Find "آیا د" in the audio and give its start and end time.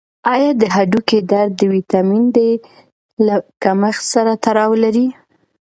0.33-0.63